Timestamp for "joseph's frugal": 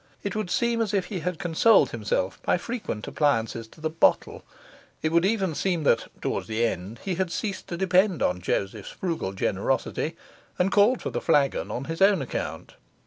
8.41-9.33